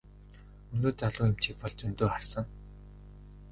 [0.73, 2.45] Өнөө залуу эмчийг бол зөндөө харсан.